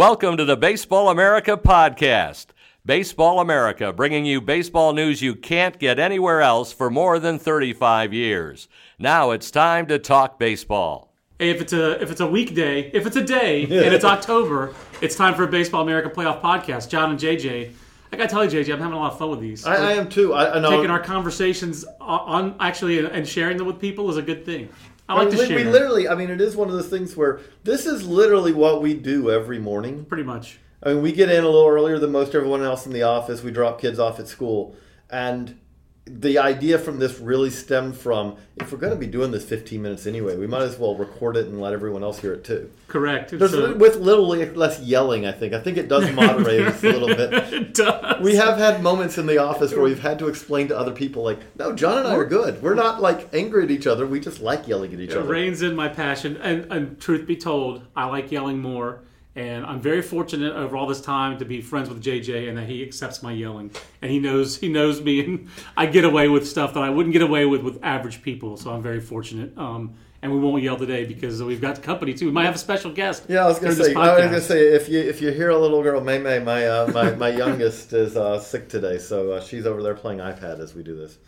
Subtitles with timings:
[0.00, 2.46] Welcome to the Baseball America podcast.
[2.86, 8.14] Baseball America bringing you baseball news you can't get anywhere else for more than 35
[8.14, 8.66] years.
[8.98, 11.12] Now it's time to talk baseball.
[11.38, 14.74] Hey, if it's a if it's a weekday, if it's a day and it's October,
[15.02, 16.88] it's time for a Baseball America playoff podcast.
[16.88, 17.70] John and JJ,
[18.10, 19.66] I gotta tell you, JJ, I'm having a lot of fun with these.
[19.66, 20.32] I, I am too.
[20.32, 20.70] I, I know.
[20.70, 24.70] Taking our conversations on actually and sharing them with people is a good thing.
[25.10, 25.56] I like I mean, to we, share.
[25.56, 28.80] we literally, I mean, it is one of those things where this is literally what
[28.80, 30.04] we do every morning.
[30.04, 30.60] Pretty much.
[30.82, 33.42] I mean, we get in a little earlier than most everyone else in the office.
[33.42, 34.76] We drop kids off at school,
[35.10, 35.58] and
[36.06, 39.80] the idea from this really stemmed from if we're going to be doing this 15
[39.80, 42.68] minutes anyway, we might as well record it and let everyone else hear it too.
[42.88, 43.30] Correct.
[43.38, 45.52] There's So- with little less yelling, I think.
[45.54, 47.32] I think it does moderate us a little bit.
[47.52, 48.20] it does.
[48.20, 51.22] We have had moments in the office where we've had to explain to other people,
[51.22, 52.60] like, no, John and I are good.
[52.62, 54.06] We're not like angry at each other.
[54.06, 55.28] We just like yelling at each It other.
[55.28, 59.02] reins in my passion, and, and truth be told, I like yelling more.
[59.36, 62.68] And I'm very fortunate over all this time to be friends with JJ, and that
[62.68, 63.70] he accepts my yelling,
[64.02, 67.12] and he knows he knows me, and I get away with stuff that I wouldn't
[67.12, 68.56] get away with with average people.
[68.56, 69.56] So I'm very fortunate.
[69.56, 72.26] Um, and we won't yell today because we've got company too.
[72.26, 73.24] We might have a special guest.
[73.28, 73.94] Yeah, I was gonna say.
[73.94, 76.66] I was gonna say if you if you hear a little girl, May May, my
[76.66, 80.60] uh, my my youngest is uh, sick today, so uh, she's over there playing iPad
[80.60, 81.18] as we do this.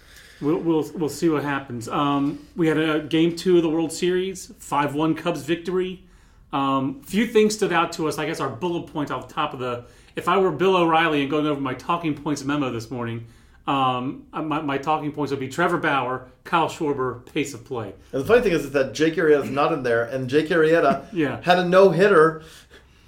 [0.42, 1.88] We'll, we'll, we'll see what happens.
[1.88, 6.02] Um, we had a game two of the World Series, 5 1 Cubs victory.
[6.52, 8.18] Um, few things stood out to us.
[8.18, 9.84] I guess our bullet point off the top of the.
[10.16, 13.26] If I were Bill O'Reilly and going over my talking points memo this morning,
[13.66, 17.94] um, my, my talking points would be Trevor Bauer, Kyle Schwarber, pace of play.
[18.12, 21.06] And the funny thing is, is that Jake Arrieta's not in there, and Jake Arrieta
[21.12, 21.40] Yeah.
[21.42, 22.42] had a no hitter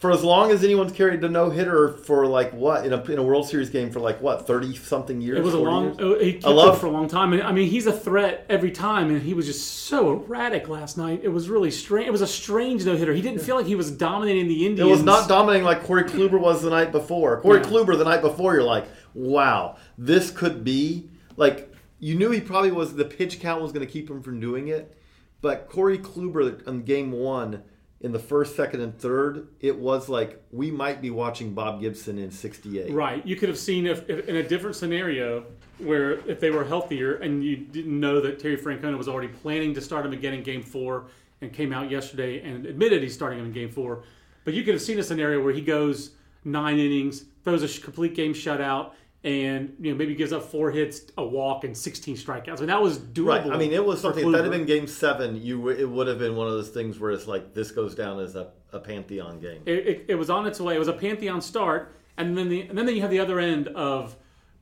[0.05, 3.19] for as long as anyone's carried the no hitter for like what in a in
[3.19, 5.39] a World Series game for like what thirty something years.
[5.39, 5.99] It was a long.
[5.99, 6.23] years?
[6.23, 7.33] He kept I love- it for a long time.
[7.33, 10.99] And, I mean, he's a threat every time, and he was just so erratic last
[10.99, 11.21] night.
[11.23, 12.07] It was really strange.
[12.07, 13.15] It was a strange no hitter.
[13.15, 14.87] He didn't feel like he was dominating the Indians.
[14.87, 17.41] It was not dominating like Corey Kluber was the night before.
[17.41, 17.65] Corey Yeah.
[17.65, 22.73] Kluber the night before, you're like, wow, this could be like you knew he probably
[22.73, 24.99] was the pitch count was going to keep him from doing it,
[25.41, 27.63] but Corey Kluber in game one
[28.05, 32.19] in the first, second, and third, it was like we might be watching Bob Gibson
[32.19, 32.93] in '68.
[32.93, 33.27] Right.
[33.27, 35.47] You could have seen if, if in a different scenario
[35.79, 39.73] where if they were healthier and you didn't know that Terry Francona was already planning
[39.73, 41.07] to start him again in game four
[41.41, 44.05] and came out yesterday and admitted he's starting him in game four.
[44.45, 46.11] But you could have seen a scenario where he goes
[46.45, 48.93] nine innings, throws a complete game shutout,
[49.25, 52.61] and you know maybe gives up four hits, a walk, and 16 strikeouts.
[52.61, 53.45] And that was doable.
[53.45, 53.47] Right.
[53.47, 54.25] I mean, it was something.
[54.25, 56.69] If that had been Game Seven, you w- it would have been one of those
[56.69, 59.63] things where it's like this goes down as a, a pantheon game.
[59.65, 60.77] it, it, it was on its way.
[60.77, 63.69] It was a pantheon start, and then the and then you have the other end
[63.69, 64.15] of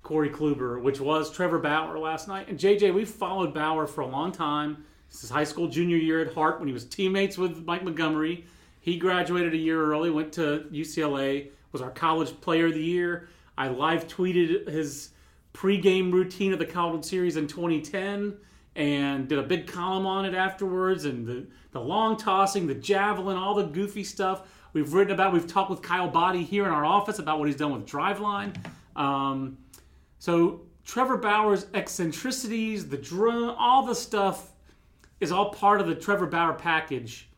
[0.04, 2.48] Corey Kluber, which was Trevor Bauer last night.
[2.48, 4.84] And JJ, we've followed Bauer for a long time.
[5.08, 7.82] This is his high school junior year at Hart when he was teammates with Mike
[7.84, 8.46] Montgomery.
[8.80, 13.28] He graduated a year early, went to UCLA, was our college player of the year.
[13.56, 15.10] I live tweeted his
[15.52, 18.36] pregame routine of the College Series in 2010
[18.74, 23.36] and did a big column on it afterwards and the, the long tossing, the javelin,
[23.36, 24.48] all the goofy stuff.
[24.72, 27.56] We've written about, we've talked with Kyle Boddy here in our office about what he's
[27.56, 28.56] done with Driveline.
[28.96, 29.58] Um,
[30.18, 34.52] so Trevor Bauer's eccentricities, the drone, all the stuff
[35.20, 37.28] is all part of the Trevor Bauer package.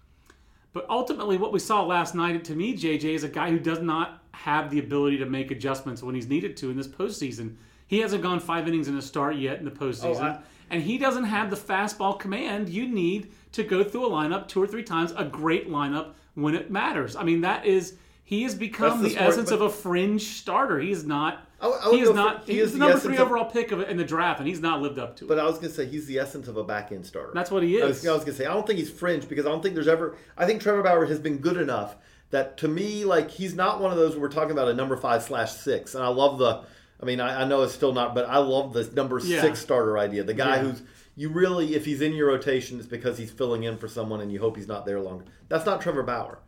[0.72, 3.80] But ultimately, what we saw last night to me, JJ, is a guy who does
[3.80, 7.54] not have the ability to make adjustments when he's needed to in this postseason.
[7.86, 10.20] He hasn't gone five innings in a start yet in the postseason.
[10.20, 10.38] Oh, I-
[10.70, 14.62] and he doesn't have the fastball command you need to go through a lineup two
[14.62, 17.14] or three times, a great lineup when it matters.
[17.16, 17.94] I mean, that is,
[18.24, 20.80] he has become the the, smart- essence of a fringe starter.
[20.80, 21.46] He is not.
[21.60, 22.44] I I he is go for- not.
[22.46, 24.48] he he's is the number three of- overall pick of it in the draft, and
[24.48, 25.28] he's not lived up to it.
[25.28, 27.30] But I was gonna say he's the essence of a back end starter.
[27.34, 28.06] That's what he I was, is.
[28.08, 30.16] I was gonna say I don't think he's fringe because I don't think there's ever.
[30.36, 31.94] I think Trevor Bauer has been good enough
[32.34, 35.22] that to me, like he's not one of those we're talking about a number five
[35.22, 35.94] slash six.
[35.94, 36.64] And I love the.
[37.00, 39.40] I mean, I, I know it's still not, but I love the number Yeah.
[39.40, 40.24] six starter idea.
[40.24, 40.62] The guy Yeah.
[40.62, 40.82] who's
[41.16, 44.32] you really, if he's in your rotation, it's because he's filling in for someone, and
[44.32, 45.24] you hope he's not there longer.
[45.48, 46.40] That's not Trevor Bauer.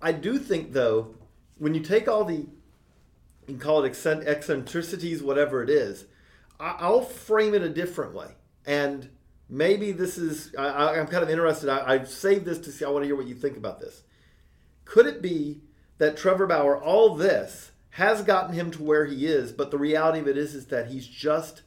[0.00, 1.14] I do think though,
[1.58, 2.46] when you take all the you
[3.46, 6.06] can call it eccentricities, whatever it is.
[6.58, 8.28] I'll frame it a different way,
[8.64, 9.08] and
[9.50, 10.54] maybe this is.
[10.58, 11.68] I- I, I'm kind of interested.
[11.68, 12.84] I, I've saved this to see.
[12.86, 14.02] I want to hear what you think about this.
[14.86, 15.60] Could it be
[15.98, 19.52] that Trevor Bauer, all this, has gotten him to where he is.
[19.52, 21.62] But the reality of it is, is that he's just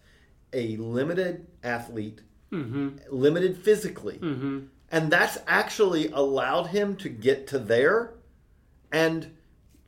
[0.54, 2.22] a limited athlete,
[2.52, 2.98] mm-hmm.
[3.10, 4.60] limited physically, mm-hmm.
[4.92, 8.14] and that's actually allowed him to get to there.
[8.92, 9.36] And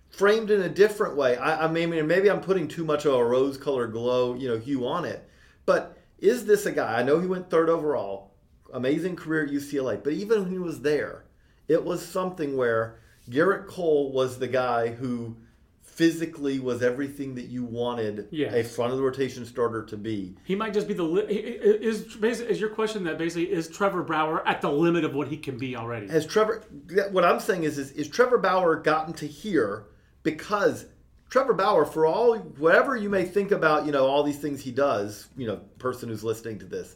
[0.09, 1.37] framed in a different way.
[1.37, 4.85] I, I mean, maybe I'm putting too much of a rose-colored glow, you know, hue
[4.85, 5.27] on it.
[5.65, 6.99] But is this a guy?
[6.99, 8.33] I know he went third overall,
[8.73, 10.03] amazing career at UCLA.
[10.03, 11.23] But even when he was there,
[11.69, 12.99] it was something where
[13.31, 15.35] Gerrit Cole was the guy who
[15.81, 18.53] physically was everything that you wanted Yes.
[18.53, 20.35] a front of the rotation starter to be.
[20.45, 24.45] He might just be the li- is is your question that basically is Trevor Bauer
[24.47, 26.07] at the limit of what he can be already?
[26.07, 26.63] Has Trevor?
[27.11, 29.85] What I'm saying is, is, is Trevor Bauer gotten to here
[30.23, 30.85] because
[31.29, 34.71] Trevor Bauer, for all whatever you may think about, you know, all these things he
[34.71, 36.95] does, you know, person who's listening to this,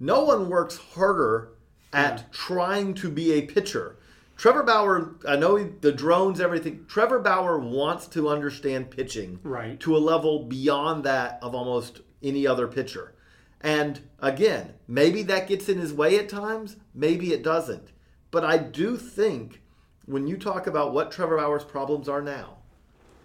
[0.00, 1.50] no one works harder
[1.92, 3.97] at trying to be a pitcher.
[4.38, 6.86] Trevor Bauer, I know he, the drones, everything.
[6.88, 9.78] Trevor Bauer wants to understand pitching Right.
[9.80, 13.14] to a level beyond that of almost any other pitcher.
[13.60, 17.88] And again, maybe that gets in his way at times, maybe it doesn't.
[18.30, 19.60] But I do think
[20.06, 22.58] when you talk about what Trevor Bauer's problems are now,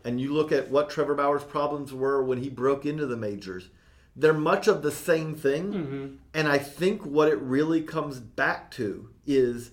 [0.03, 3.69] and you look at what Trevor Bauer's problems were when he broke into the majors,
[4.15, 5.73] they're much of the same thing.
[5.73, 6.15] Mm-hmm.
[6.33, 9.71] And I think what it really comes back to is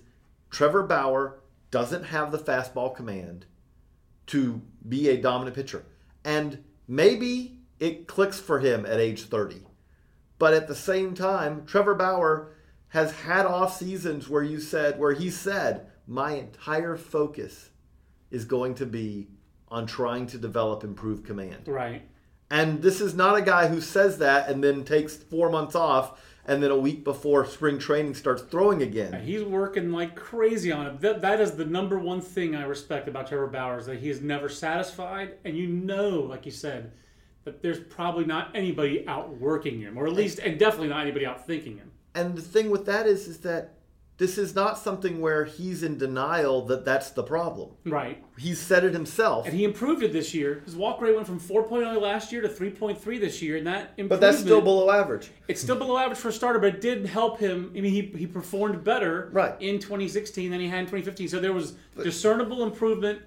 [0.51, 1.39] Trevor Bauer
[1.71, 3.45] doesn't have the fastball command
[4.27, 5.85] to be a dominant pitcher.
[6.23, 9.65] And maybe it clicks for him at age 30.
[10.37, 12.53] But at the same time, Trevor Bauer
[12.89, 17.69] has had off seasons where you said where he said, "My entire focus
[18.29, 19.29] is going to be
[19.69, 22.01] on trying to develop improved command." right.
[22.49, 26.19] And this is not a guy who says that and then takes 4 months off
[26.45, 29.21] and then a week before spring training starts throwing again.
[29.23, 31.01] He's working like crazy on it.
[31.01, 34.21] That, that is the number one thing I respect about Trevor Bauer's that he is
[34.21, 36.91] never satisfied, and you know, like you said,
[37.43, 41.77] that there's probably not anybody outworking him, or at least, and definitely not anybody outthinking
[41.77, 41.91] him.
[42.13, 43.73] And the thing with that is, is that
[44.21, 47.71] this is not something where he's in denial that that's the problem.
[47.87, 48.23] Right.
[48.37, 49.47] He's said it himself.
[49.47, 50.61] And he improved it this year.
[50.63, 54.09] His walk rate went from 4.0 last year to 3.3 this year, and that improvement.
[54.09, 55.31] But that's still below average.
[55.47, 57.71] It's still below average for a starter, but it did help him.
[57.75, 59.59] I mean, he, he performed better Right.
[59.59, 61.27] in 2016 than he had in 2015.
[61.27, 63.23] So there was discernible improvement,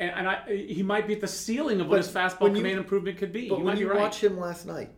[0.00, 2.78] and, and I, he might be at the ceiling of what his fastball you- command
[2.78, 3.48] improvement could be.
[3.48, 4.00] But you when might you be right.
[4.00, 4.90] watch him last night,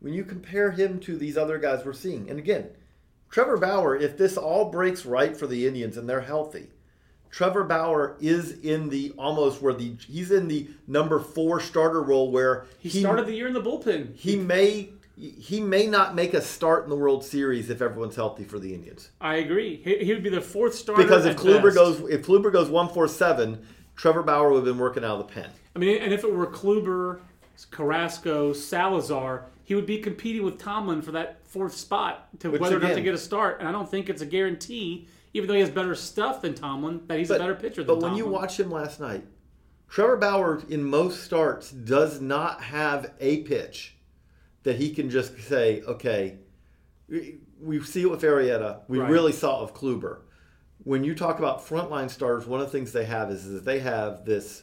[0.00, 2.70] when you compare him to these other guys we're seeing, and again,
[3.30, 6.68] Trevor Bauer, if this all breaks right for the Indians and they're healthy,
[7.30, 12.30] Trevor Bauer is in the almost where the he's in the number four starter role
[12.30, 14.14] where he, started the year in the bullpen.
[14.16, 18.44] he may he may not make a start in the World Series if everyone's healthy
[18.44, 19.10] for the Indians.
[19.20, 19.80] I agree.
[19.82, 21.02] He, he would be the fourth starter.
[21.02, 21.76] Because if Kluber best.
[21.76, 25.26] goes if Kluber goes one four seven, Trevor Bauer would have been working out of
[25.26, 25.50] the pen.
[25.74, 27.20] I mean, and if it were Kluber,
[27.70, 32.76] Carrasco, Salazar, he would be competing with Tomlin for that fourth spot to Which, whether
[32.76, 33.58] or not to get a start.
[33.58, 37.00] And I don't think it's a guarantee, even though he has better stuff than Tomlin,
[37.08, 38.24] that he's a better pitcher than Tomlin But when Tomlin.
[38.24, 39.24] you watch him last night,
[39.88, 43.96] Trevor Bauer in most starts does not have a pitch
[44.62, 46.38] that he can just say, okay,
[47.08, 48.80] we- we see it with Arrieta.
[48.86, 49.10] We Right.
[49.10, 50.18] really saw it with Kluber.
[50.84, 53.64] When you talk about frontline starters, one of the things they have is, is that
[53.64, 54.62] they have this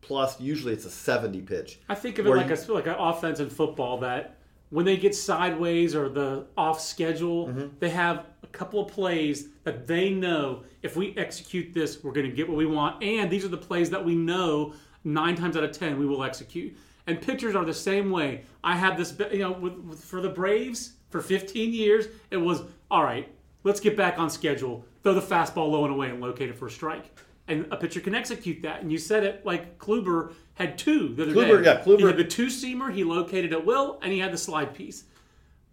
[0.00, 1.80] plus, usually it's a 70 pitch.
[1.88, 4.36] I think of it like you- a like an offense in football that
[4.70, 7.66] when they get sideways or the off schedule, Mm-hmm.
[7.78, 12.28] they have a couple of plays that they know if we execute this, we're going
[12.28, 14.74] to get what we want, and these are the plays that we know
[15.04, 16.76] nine times out of ten we will execute.
[17.06, 18.42] And pitchers are the same way.
[18.62, 22.62] I had this, you know, with, with, for the Braves for 15 years, it was
[22.90, 23.26] all right.
[23.64, 24.84] Let's get back on schedule.
[25.02, 27.06] Throw the fastball low and away and locate it for a strike.
[27.48, 28.82] And a pitcher can execute that.
[28.82, 31.70] And you said it like Kluber had two the other Kluber- day.
[31.70, 34.38] yeah, Kluber- He had the two seamer he located at will, and he had the
[34.38, 35.04] slide piece.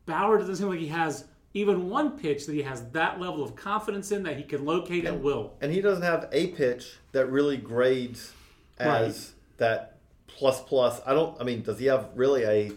[0.05, 3.55] Bauer doesn't seem like he has even one pitch that he has that level of
[3.55, 5.53] confidence in that he can locate at will.
[5.61, 8.33] And he doesn't have a pitch that really grades
[8.77, 11.01] as that plus plus.
[11.05, 11.39] I don't.
[11.41, 12.71] I mean, does he have really a?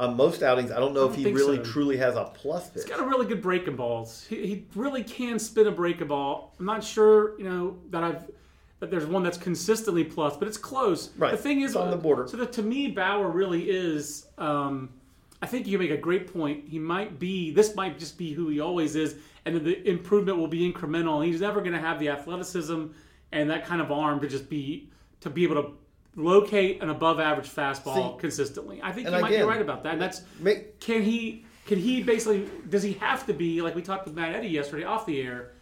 [0.00, 1.62] On most outings, I don't know I if don't he really so.
[1.64, 2.82] truly has a plus pitch.
[2.82, 4.26] He's got a really good breaking balls.
[4.28, 6.54] He, he really can spin a breaking ball.
[6.58, 8.30] I'm not sure, you know, that I've
[8.80, 11.10] that there's one that's consistently plus, but it's close.
[11.18, 11.32] Right.
[11.32, 12.26] The thing is, It's on the border.
[12.26, 14.26] So that to me, Bauer really is.
[14.38, 14.88] Um,
[15.42, 16.66] I think you make a great point.
[16.66, 17.50] He might be.
[17.50, 21.24] This might just be who he always is, and the improvement will be incremental.
[21.24, 22.86] He's never going to have the athleticism
[23.32, 24.88] and that kind of arm to just be
[25.20, 25.72] to be able to
[26.16, 28.80] locate an above average fastball See, consistently.
[28.82, 29.94] I think and you might again, be right about that.
[29.94, 33.82] And that's Make, can he can he basically does he have to be like we
[33.82, 35.52] talked with Matt Eddy yesterday off the air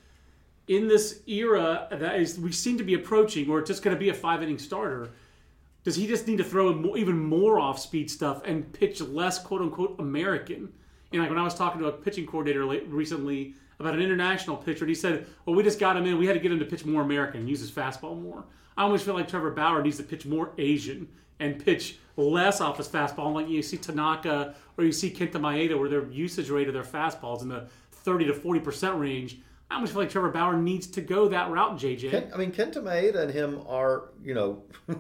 [0.67, 4.01] in this era that is we seem to be approaching where it's just going to
[4.01, 5.11] be a five inning starter
[5.85, 9.39] does he just need to throw more, even more off speed stuff and pitch less
[9.39, 10.71] quote unquote American?
[11.13, 14.57] Know, like when I was talking to a pitching coordinator late, recently about an international
[14.57, 16.19] pitcher, and he said, "Well, we just got him in.
[16.19, 18.45] We had to get him to pitch more American, use his fastball more."
[18.79, 21.09] I almost feel like Trevor Bauer needs to pitch more Asian
[21.41, 23.35] and pitch less off his fastball.
[23.35, 26.85] Like you see Tanaka or you see Kenta Maeda, where their usage rate of their
[26.85, 29.39] fastballs in the 30 to 40 percent range.
[29.71, 32.11] I almost feel like Trevor Bauer needs to go that route, JJ.
[32.11, 34.63] Ken, I mean, Kenta Maeda and him are, you know,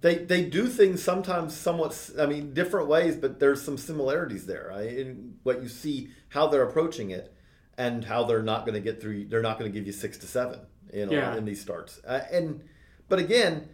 [0.00, 4.68] they they do things sometimes somewhat, I mean, different ways, but there's some similarities there
[4.70, 4.88] right?
[4.88, 7.32] in what you see how they're approaching it
[7.78, 9.26] and how they're not going to get through.
[9.26, 10.60] They're not going to give you six to seven,
[10.92, 11.36] you know, Yeah.
[11.36, 12.00] in these starts.
[12.06, 12.62] Uh, and
[13.08, 13.68] but again,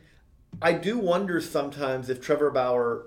[0.61, 3.07] I do wonder sometimes if Trevor Bauer.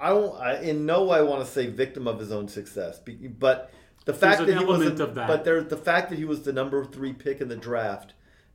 [0.00, 0.40] I don't.
[0.40, 3.00] I, in no way want to say victim of his own success,
[3.38, 3.70] but
[4.04, 5.28] the fact that he was, a- that.
[5.28, 8.14] but there, the fact that he was the number three pick in the draft,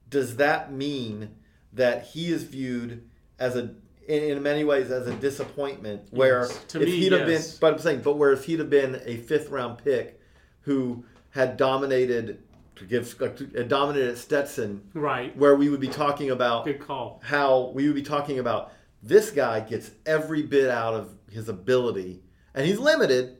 [0.09, 1.35] does that mean
[1.73, 3.07] that he is viewed
[3.39, 3.75] as a,
[4.07, 6.07] in, in many ways, as a disappointment?
[6.11, 6.63] Where Yes.
[6.69, 9.01] To if me, he'd have been, but I'm saying, but where if he'd have been
[9.05, 10.19] a fifth round pick
[10.61, 12.41] who had dominated,
[12.75, 13.17] to give,
[13.55, 15.35] had dominated at Stetson, Right.
[15.37, 17.21] where we would be talking about Good call.
[17.23, 22.21] how we would be talking about this guy gets every bit out of his ability
[22.55, 23.37] and he's limited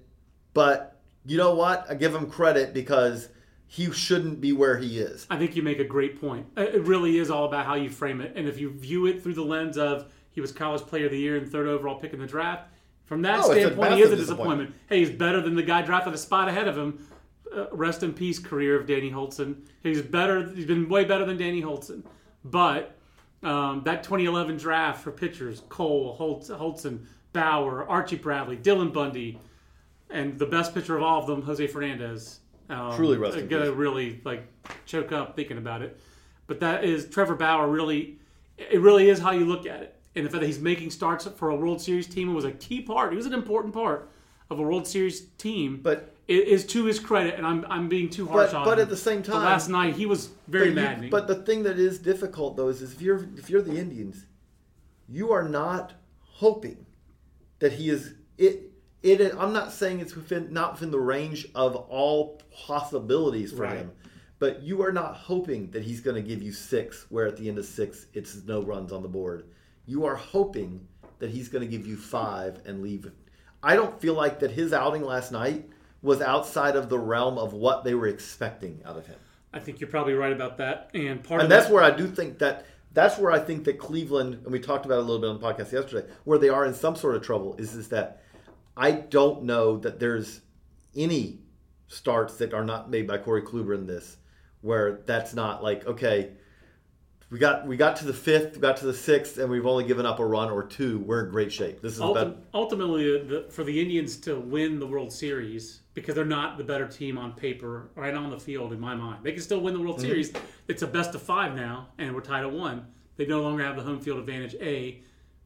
[0.54, 3.30] but you know what i give him credit because
[3.68, 6.46] he shouldn't be where he is I think you make a great point.
[6.58, 8.34] Uh, It really is all about how you frame it.
[8.36, 11.18] And if you view it through the lens of he was college player of the
[11.18, 12.68] year and third overall pick in the draft,
[13.06, 14.76] from that Oh, standpoint, he is a massive disappointment.
[14.88, 17.08] Hey, he's better than the guy drafted a spot ahead of him.
[17.56, 19.56] Uh, rest in peace, career of Danny Hultzen.
[19.84, 20.48] He's better.
[20.50, 22.04] He's been way better than Danny Hultzen.
[22.46, 22.96] But
[23.44, 29.40] um, that 2011 draft for pitchers: Cole, Holtz, Hultzen, Bauer, Archie Bradley, Dylan Bundy,
[30.10, 32.40] and the best pitcher of all of them, Jose Fernandez.
[32.70, 33.76] Um, Truly rest in gonna peace.
[33.76, 34.48] really like
[34.86, 36.00] choke up thinking about it.
[36.48, 37.68] But that is Trevor Bauer.
[37.68, 38.18] Really,
[38.58, 39.96] it really is how you look at it.
[40.16, 42.82] And the fact that he's making starts for a World Series team was a key
[42.82, 43.12] part.
[43.12, 44.10] He was an important part
[44.50, 45.80] of a World Series team.
[45.82, 48.76] But- is to his credit, and I'm I'm being too harsh But- on but him.
[48.78, 51.36] But at the same But time- last night he was very but, you- but the
[51.36, 54.26] thing that is difficult though is, is if you're if you're the indians
[55.10, 56.86] you are not hoping
[57.60, 61.76] that he is it it i'm not saying it's within not within the range of
[61.76, 63.78] all possibilities for Right.
[63.78, 63.92] him
[64.40, 67.50] but you are not hoping that he's going to give you six where at the
[67.50, 69.44] end of six it's no runs on the board
[69.86, 70.88] you are hoping
[71.20, 73.12] that he's going to give you five and leave
[73.62, 75.70] i don't feel like that his outing last night
[76.04, 79.18] was outside of the realm of what they were expecting out of him
[79.54, 80.90] I think you're probably right about that.
[80.94, 83.78] And part and that's that, where I do think that that's where I think that
[83.78, 86.50] Cleveland and we talked about it a little bit on the podcast yesterday, where they
[86.50, 88.24] are in some sort of trouble is is that
[88.76, 90.42] I don't know that there's
[90.96, 91.40] any
[91.88, 94.18] starts that are not made by Corey Kluber in this
[94.62, 96.32] where that's not like okay
[97.34, 99.84] we got we got to the fifth, we got to the sixth, and we've only
[99.86, 101.00] given up a run or two.
[101.00, 101.82] We're in great shape.
[101.82, 106.14] This is Ulti- about ultimately, the, for the Indians to win the World Series, because
[106.14, 109.32] they're not the better team on paper right on the field, in my mind, they
[109.32, 109.88] can still win the Mm-hmm.
[109.88, 110.32] World Series.
[110.68, 112.86] It's a best of five now, and we're tied at one.
[113.18, 114.56] They no longer have the home field advantage.
[114.62, 115.02] A,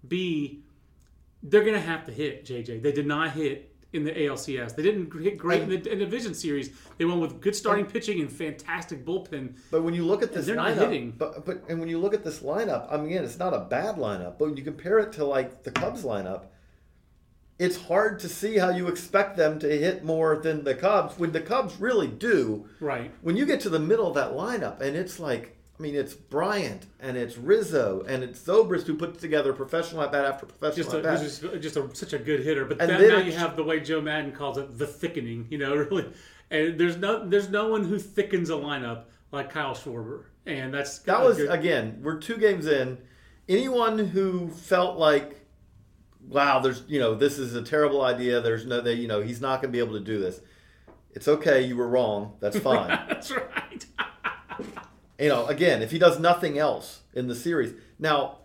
[0.06, 0.64] B,
[1.42, 2.46] they're going to have to hit.
[2.46, 4.76] JJ, they did not hit in the ALCS.
[4.76, 6.72] They didn't hit great in the, in the division series.
[6.98, 9.58] They won with good starting pitching and fantastic bullpen.
[9.72, 11.12] But when you look at this they're not lineup, hitting.
[11.18, 13.60] but but and when you look at this lineup, I mean, again, it's not a
[13.60, 14.38] bad lineup.
[14.38, 16.48] But when you compare it to like the Cubs lineup,
[17.60, 21.32] it's hard to see how you expect them to hit more than the Cubs when
[21.32, 22.68] the Cubs really do.
[22.80, 23.12] Right.
[23.22, 26.14] When you get to the middle of that lineup, and it's like, I mean, it's
[26.16, 30.84] Bryant and it's Rizzo and it's Zobrist who puts together professional at bat after professional
[30.86, 31.20] just a, at bat.
[31.22, 32.66] just, just a, such a good hitter.
[32.66, 35.46] But then now you have the way Joe Maddon calls it, the thickening.
[35.52, 36.10] You know, really,
[36.50, 41.00] and there's no there's no one who thickens a lineup like Kyle Schwarber, and that's
[41.00, 42.00] That was good- again.
[42.02, 42.98] We're two games in.
[43.50, 45.40] Anyone who felt like,
[46.28, 48.42] wow, there's you know this is a terrible idea.
[48.42, 50.42] There's no, that you know, he's not going to be able to do this.
[51.12, 51.62] It's okay.
[51.62, 52.34] You were wrong.
[52.40, 52.88] That's fine.
[52.88, 53.86] that's right.
[55.20, 58.38] You know, again, if he does nothing else in the series, now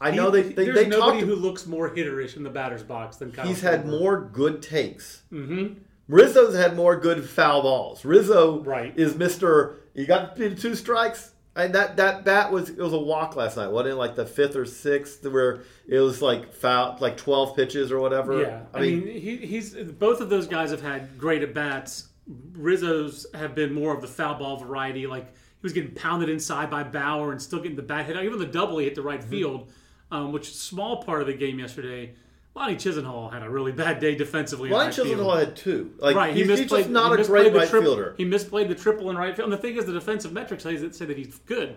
[0.00, 1.28] I know they they, there's they nobody talked.
[1.30, 3.46] who looks more hitterish in the batter's box than Kyle.
[3.46, 5.22] he's had more good takes.
[5.32, 5.74] Mm-hmm.
[6.08, 8.04] Rizzo's had more good foul balls.
[8.04, 8.92] Rizzo Right.
[8.98, 9.78] is Mister.
[9.94, 11.30] You got two strikes.
[11.54, 13.68] And that, that bat was it was a walk last night.
[13.70, 17.92] Wasn't it like the fifth or sixth where it was like foul like twelve pitches
[17.92, 18.40] or whatever?
[18.40, 22.08] Yeah, I, mean, he, he's both of those guys have had great at bats.
[22.54, 25.06] Rizzo's have been more of the foul ball variety.
[25.06, 28.16] Like he was getting pounded inside by Bauer and still getting the bat hit.
[28.16, 29.30] Even the double he hit to right Mm-hmm.
[29.30, 29.72] field,
[30.10, 32.14] um, which small part of the game yesterday.
[32.54, 34.68] Lonnie Chisenhall had a really bad day defensively.
[34.68, 35.08] in Ryan right field.
[35.08, 35.94] Chisenhall had two.
[35.98, 36.78] Like Right, he he's, he's misplayed.
[36.80, 38.14] just not he a great the right triple, fielder.
[38.18, 39.50] He misplayed the triple in right field.
[39.50, 41.76] And the thing is, the defensive metrics say that, say that he's good,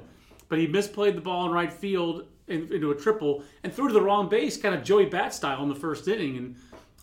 [0.50, 3.94] but he misplayed the ball in right field in, into a triple and threw to
[3.94, 6.38] the wrong base, kind of Joey Bat style in the first inning.
[6.38, 6.56] And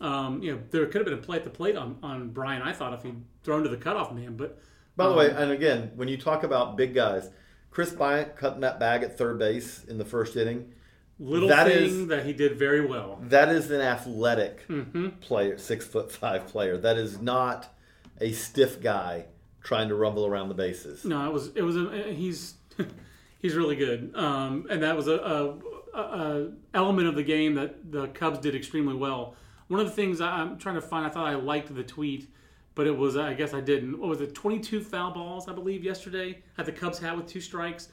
[0.06, 2.60] um, you know there could have been a play at the plate on, on Brian.
[2.60, 4.58] I thought if he'd thrown to the cutoff man, but
[4.96, 7.30] By the um, way, and again, when you talk about big guys,
[7.70, 10.72] Kris Bryant cutting that bag at third base in the first inning,
[11.18, 13.18] little that thing is- that he did very well.
[13.28, 15.08] that is an athletic Mm-hmm.
[15.20, 16.76] player, six foot five player.
[16.76, 17.74] That is not
[18.20, 19.26] a stiff guy
[19.62, 21.04] trying to rumble around the bases.
[21.04, 22.54] No, it was it was a he's
[23.38, 25.54] he's really good, um, and that was a, a,
[25.94, 29.36] a, a element of the game that the Cubs did extremely well.
[29.68, 32.28] One of the things I'm trying to find, I thought I liked the tweet,
[32.74, 33.98] but it was I guess I didn't.
[33.98, 34.34] What was it?
[34.34, 37.88] 22 foul balls, I believe, yesterday that the Cubs had with two strikes.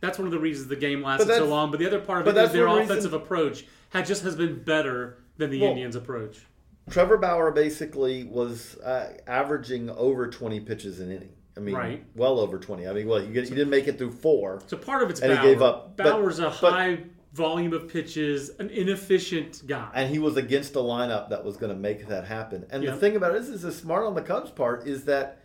[0.00, 1.70] That's one of the reasons the game lasted so long.
[1.70, 4.22] But the other part of but it is their one reason- offensive approach had just
[4.24, 6.44] has been better than the Well, Indians' approach.
[6.90, 11.32] Trevor Bauer basically was uh, averaging over 20 pitches an inning.
[11.56, 12.04] I mean, Right.
[12.14, 12.86] well over 20.
[12.86, 14.60] I mean, well, he, he didn't make it through four.
[14.66, 15.46] So part of it's And he Bauer.
[15.46, 16.98] gave up, but- Bauer's a but- high
[17.36, 19.90] volume of pitches, an inefficient guy.
[19.94, 22.66] and he was against a lineup that was going to make that happen.
[22.70, 22.94] And Yep.
[22.94, 25.42] the thing about it is, is the smart on the Cubs' part is that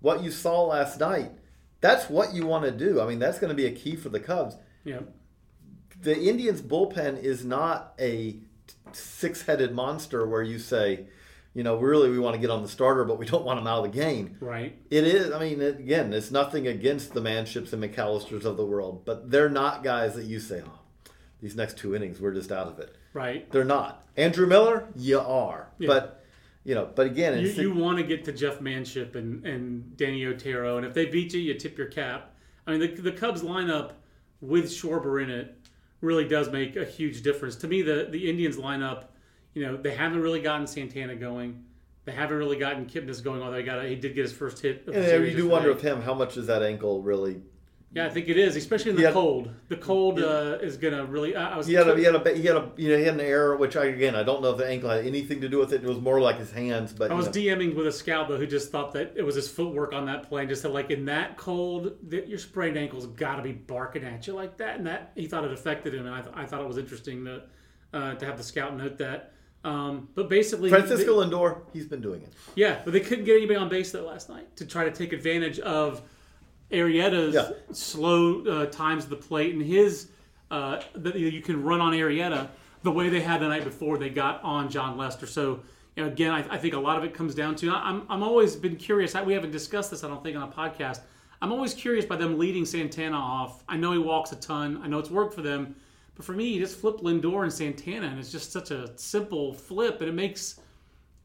[0.00, 1.30] what you saw last night,
[1.80, 3.00] that's what you want to do.
[3.00, 4.56] I mean, that's going to be a key for the Cubs.
[4.84, 5.00] yeah.
[6.02, 8.40] The Indians' bullpen is not a
[8.92, 11.06] six-headed monster where you say,
[11.52, 13.66] you know, really we want to get on the starter, but we don't want him
[13.66, 14.36] out of the game.
[14.40, 14.76] Right.
[14.90, 15.30] It is.
[15.32, 19.50] I mean, again, it's nothing against the Manships and McAllisters of the world, but they're
[19.50, 20.79] not guys that you say, oh,
[21.40, 22.94] these next two innings, we're just out of it.
[23.12, 23.50] Right.
[23.50, 24.04] They're not.
[24.16, 25.68] Andrew Miller, you are.
[25.78, 25.88] Yeah.
[25.88, 26.24] But
[26.64, 30.26] you know, but again, You, you want to get to Jeff Manship and, and Danny
[30.26, 32.34] Otero, and if they beat you, you tip your cap.
[32.66, 33.92] I mean, the, the Cubs lineup
[34.42, 35.56] with Schwarber in it
[36.02, 37.56] really does make a huge difference.
[37.56, 39.04] To me, the, the Indians lineup,
[39.54, 41.64] you know, they haven't really gotten Santana going.
[42.04, 43.42] They haven't really gotten Kipnis going.
[43.42, 44.86] Although he got a, he did get his first hit.
[44.86, 47.42] Of the and you do wonder of him how much is that ankle really?
[47.92, 49.50] Yeah, I think it is, especially in the had- cold.
[49.66, 51.34] The cold uh, is gonna really.
[51.34, 51.66] I I was.
[51.66, 53.56] He had a he had a he had a you know he had an error,
[53.56, 55.82] which I again I don't know if the ankle had anything to do with it.
[55.82, 57.32] It was more like his hands, but I was know.
[57.32, 60.28] DMing with a scout though who just thought that it was his footwork on that
[60.28, 63.52] play and just said like in that cold that your sprained ankle's got to be
[63.52, 66.34] barking at you like that and that he thought it affected him and I, th-
[66.36, 67.42] I thought it was interesting to
[67.92, 69.32] uh, to have the scout note that.
[69.64, 72.32] Um, but basically, Francisco Lindor, he's been doing it.
[72.54, 75.12] yeah, but they couldn't get anybody on base though last night to try to take
[75.12, 76.00] advantage of
[76.72, 77.50] Arrieta's Yeah.
[77.72, 80.08] slow uh, times the plate and his
[80.50, 82.48] uh, that you can run on Arrieta
[82.82, 85.26] the way they had the night before they got on Jon Lester.
[85.26, 85.60] So
[85.96, 88.22] you know, again, I, I think a lot of it comes down to I'm I'm
[88.22, 89.14] always been curious.
[89.14, 91.00] We haven't discussed this, I don't think, on a podcast.
[91.42, 93.64] I'm always curious by them leading Santana off.
[93.68, 94.80] I know he walks a ton.
[94.82, 95.74] I know it's worked for them.
[96.14, 99.54] But for me, you just flip Lindor and Santana, and it's just such a simple
[99.54, 100.59] flip, and it makes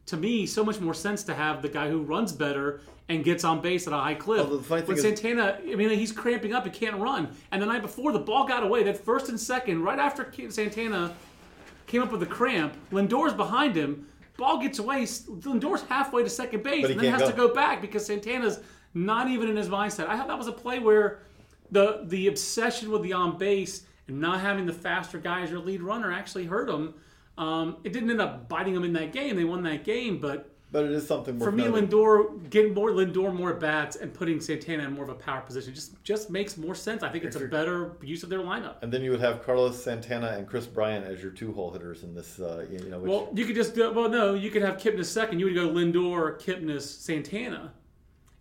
[0.07, 3.43] to me so much more sense to have the guy who runs better and gets
[3.43, 4.41] on base at a high clip.
[4.41, 7.29] Although the funny thing But is- Santana, I mean, he's cramping up; he can't run.
[7.51, 8.83] And the night before, the ball got away.
[8.83, 11.13] That first and second, right after Santana
[11.87, 14.07] came up with the cramp, Lindor's behind him.
[14.37, 15.07] Ball gets away.
[15.27, 17.47] Lindor's halfway to second base, and then has to go.
[17.47, 18.59] go back because Santana's
[18.93, 20.07] not even in his mindset.
[20.09, 21.19] I thought that was a play where
[21.71, 25.59] the the obsession with the on base and not having the faster guy as your
[25.59, 26.93] lead runner actually hurt him.
[27.37, 29.35] Um, it didn't end up biting them in that game.
[29.35, 31.87] They won that game, but But it is something for me, noting.
[31.87, 35.73] Lindor getting more Lindor more bats and putting Santana in more of a power position
[35.73, 37.03] just just makes more sense.
[37.03, 38.75] I think it's a better use of their lineup.
[38.81, 42.03] And then you would have Carlos Santana and Kris Bryant as your two hole hitters
[42.03, 42.39] in this.
[42.39, 45.05] Uh, you know, which, Well, you could just do, well, no, you could have Kipnis
[45.05, 45.39] second.
[45.39, 47.73] You would go Lindor, Kipnis, Santana,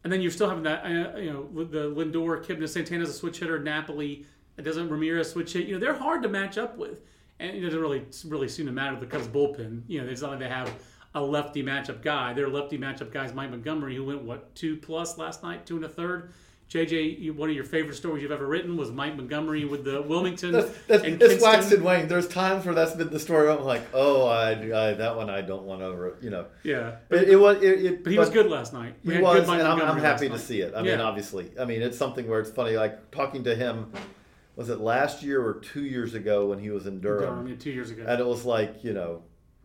[0.05, 3.41] and then you're still having that, uh, you know, the Lindor, Kipnis, Santana's a switch
[3.41, 3.59] hitter.
[3.59, 4.25] Napoli,
[4.57, 5.67] it doesn't Ramirez switch hit.
[5.67, 7.01] You know, they're hard to match up with,
[7.41, 9.83] and it doesn't really really soon to matter the Cubs bullpen.
[9.89, 10.73] You know, it's not like they have
[11.15, 12.33] a lefty matchup guy.
[12.33, 15.77] Their lefty matchup guy is Mike Montgomery, who went what two plus last night, two
[15.77, 16.33] and a third.
[16.71, 20.53] JJ, one of your favorite stories you've ever written was Mike Montgomery with the Wilmington
[20.53, 22.09] that's, that's, and it's waxed and waned.
[22.09, 23.47] There's times where that's been the story.
[23.47, 26.47] Where I'm like, oh, I, I that one I don't want to, you know.
[26.65, 27.63] Yeah, But it was.
[27.63, 28.95] It, it, but he was good last night.
[29.05, 30.41] We He was, good Mike and I'm, I'm happy to night.
[30.41, 30.73] see it.
[30.75, 30.93] I Yeah.
[30.93, 32.77] mean, obviously, I mean, it's something where it's funny.
[32.77, 33.93] Like talking to him,
[34.57, 37.35] was it last year or two years ago when he was in Durham?
[37.35, 38.05] Durham, yeah, two years ago.
[38.07, 39.23] and it was like you know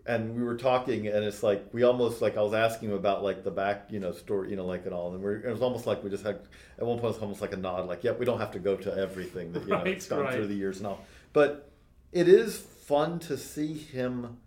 [0.09, 3.23] and we were talking and it's like we almost like i was asking him about
[3.23, 5.61] like the back you know story you know like and all and we're, it was
[5.61, 6.39] almost like we just had
[6.77, 8.59] at one point it was almost like a nod like yep we don't have to
[8.59, 10.33] go to everything that you know it's gone right.
[10.33, 11.71] through the years and all but
[12.11, 14.37] it is fun to see him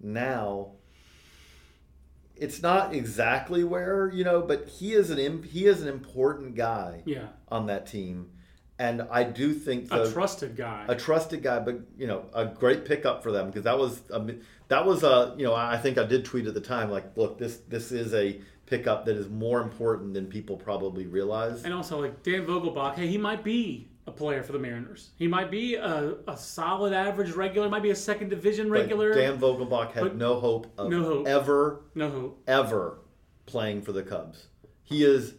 [0.00, 0.72] now
[2.36, 7.00] it's not exactly where you know but he is an he is an important guy
[7.04, 8.28] yeah, on that team
[8.78, 10.84] and i do think a the, trusted guy.
[10.88, 14.34] a trusted guy, but you know, a great pickup for them because that was a,
[14.68, 17.38] that was a you know I think I did tweet at the time like, look,
[17.38, 21.64] this this is a pickup that is more important than people probably realize.
[21.64, 25.10] and also like Dan Vogelbach, hey, he might be a player for the Mariners.
[25.16, 29.14] He might be a, a solid average regular, might be a second division But regular.
[29.14, 31.28] Dan Vogelbach had But no hope of no hope.
[31.28, 32.42] ever, no hope.
[32.46, 32.98] ever
[33.46, 34.46] playing for the Cubs.
[34.82, 35.34] He is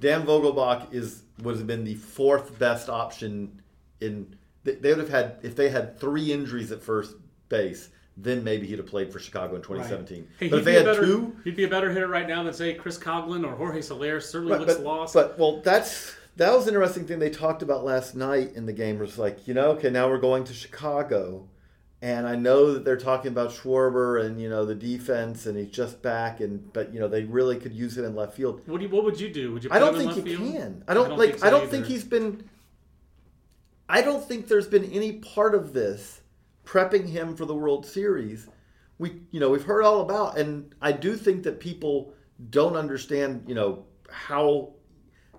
[0.00, 3.62] Dan Vogelbach is would have been the fourth best option
[4.00, 4.36] in.
[4.64, 7.14] They would have had if they had three injuries at first
[7.48, 7.88] base.
[8.20, 10.26] Then maybe he'd have played for Chicago in 2017.
[10.40, 12.52] Hey, but if they had better, two, he'd be a better hitter right now than
[12.52, 14.20] say Chris Coghlan or Jorge Soler.
[14.20, 15.14] Certainly Right, looks but, lost.
[15.14, 18.72] But well, that's that was an interesting thing they talked about last night in the
[18.72, 18.98] game.
[18.98, 21.46] Was like, you know, okay, now we're going to Chicago,
[22.00, 25.70] and I know that they're talking about Schwarber and you know the defense, and he's
[25.70, 28.62] just back, and but you know they really could use him in left field.
[28.66, 29.52] what do you, what would you do?
[29.52, 29.70] Would you?
[29.70, 30.52] Put I don't him in think you field?
[30.54, 30.84] can.
[30.86, 31.38] I don't, like.
[31.38, 31.70] so I don't either.
[31.70, 32.48] think he's been.
[33.88, 36.20] I don't think there's been any part of this
[36.64, 38.46] prepping him for the World Series.
[38.98, 42.12] We, you know, we've heard all about, and I do think that people
[42.50, 44.74] don't understand, you know, how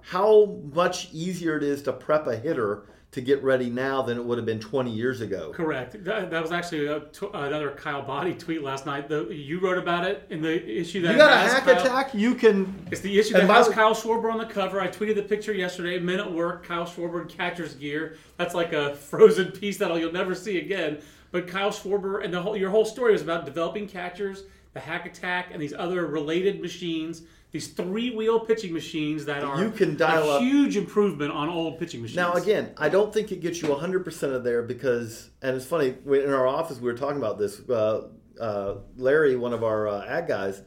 [0.01, 4.23] how much easier it is to prep a hitter to get ready now than it
[4.23, 5.51] would have been 20 years ago.
[5.51, 6.03] Correct.
[6.03, 7.01] That, that was actually a,
[7.33, 9.09] another Kyle Boddy tweet last night.
[9.09, 12.13] The, you wrote about it in the issue that You got a hack Kyle- attack,
[12.13, 12.87] you can.
[12.91, 14.79] It's the issue that has the- Kyle Schwarber on the cover.
[14.79, 15.97] I tweeted the picture yesterday.
[15.97, 18.15] Men at work, Kyle Schwarber in catcher's gear.
[18.37, 20.99] That's like a frozen piece that you'll never see again.
[21.31, 24.43] But Kyle Schwarber and the whole, your whole story was about developing catchers,
[24.73, 27.23] the hack attack, and these other related machines.
[27.51, 31.79] These three-wheel pitching machines that are You can dial a up- huge improvement on old
[31.79, 32.15] pitching machines.
[32.15, 35.95] Now, again, I don't think it gets you 100% of there because, and it's funny,
[36.05, 37.59] in our office we were talking about this.
[37.67, 38.09] Uh,
[38.39, 40.61] uh, Larry, one of our uh, ad guys,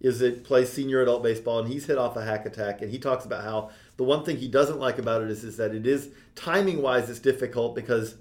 [0.00, 2.98] is it plays senior adult baseball, and he's hit off a hack attack, and he
[3.00, 5.88] talks about how the one thing he doesn't like about it is, is that it
[5.88, 8.14] is timing wise, it's difficult because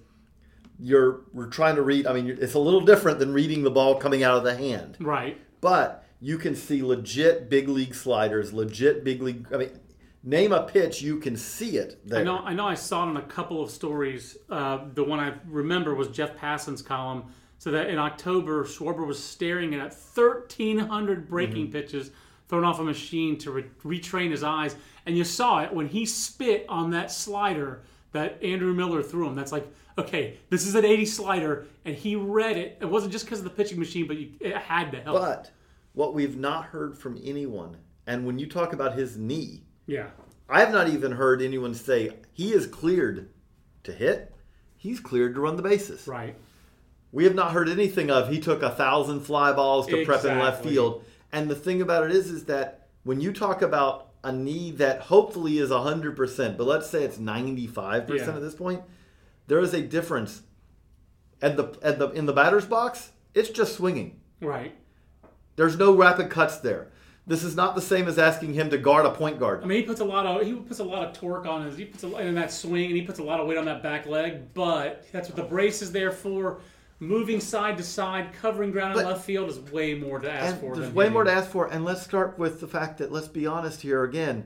[0.80, 2.08] you're we're trying to read.
[2.08, 4.98] I mean, it's a little different than reading the ball coming out of the hand
[5.00, 5.40] right?
[5.62, 9.48] but you can see legit big league sliders, legit big league.
[9.54, 9.80] I mean,
[10.24, 12.22] name a pitch, you can see it there.
[12.22, 12.40] I know.
[12.40, 12.68] I know.
[12.68, 14.38] I saw it in a couple of stories.
[14.50, 17.26] Uh, the one I remember was Jeff Passan's column.
[17.60, 21.72] So that in October, Schwarber was staring at 1,300 breaking Mm-hmm.
[21.72, 22.12] pitches
[22.48, 24.76] thrown off a machine to re- retrain his eyes,
[25.06, 27.82] and you saw it when he spit on that slider
[28.14, 29.36] that Andrew Miller threw him.
[29.36, 32.78] That's like, okay, this is an 80 slider, and he read it.
[32.80, 35.20] It wasn't just because of the pitching machine, but you, it had to help.
[35.20, 35.52] But
[35.98, 40.10] what we've not heard from anyone, and when you talk about his knee, yeah,
[40.48, 43.30] I have not even heard anyone say he is cleared
[43.84, 44.34] to hit.
[44.76, 46.08] He's cleared to run the bases.
[46.08, 46.36] right.
[47.12, 50.38] We have not heard anything of he took a thousand fly balls to prep in
[50.40, 50.72] left Exactly.
[50.74, 51.04] field.
[51.32, 55.02] And the thing about it is, is that when you talk about a knee that
[55.02, 58.36] hopefully is hundred percent, but let's say it's ninety five percent Yeah.
[58.36, 58.82] at this point,
[59.48, 60.44] there is a difference.
[61.42, 64.20] At the at the in the batter's box, it's just swinging.
[64.42, 64.76] Right.
[65.58, 66.88] There's no rapid cuts there.
[67.26, 69.62] This is not the same as asking him to guard a point guard.
[69.62, 71.76] I mean, he puts a lot of he puts a lot of torque on his.
[71.78, 73.84] He puts a, in that swing, and he puts a lot of weight on that
[73.84, 74.54] back leg.
[74.54, 76.62] But that's what the brace is there for.
[77.00, 80.60] Moving side to side, covering ground But- in left field is way more to ask
[80.62, 80.76] for.
[80.76, 81.68] there's way more to ask for.
[81.68, 84.46] And let's start with the fact that let's be honest here again.